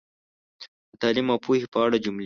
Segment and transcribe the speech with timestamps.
[0.89, 2.19] د تعلیم او پوهې په اړه جملې